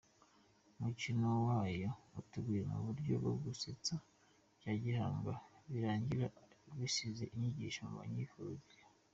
[0.77, 1.89] Umukino wayo
[2.21, 3.93] uteguye mu buryo bwo gusetsa
[4.59, 5.33] bya gihanga
[5.71, 6.25] birangira
[6.79, 8.83] bisize inyigisho mu bayikurikiye.